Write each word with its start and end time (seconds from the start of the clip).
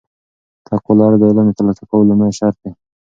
تقوا 0.67 0.93
لرل 0.97 1.17
د 1.19 1.23
علم 1.29 1.45
د 1.47 1.51
ترلاسه 1.57 1.83
کولو 1.89 2.07
لومړی 2.09 2.31
شرط 2.39 2.57
دی. 2.63 2.71